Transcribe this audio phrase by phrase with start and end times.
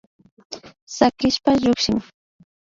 [0.95, 1.97] Sakishpa llukshin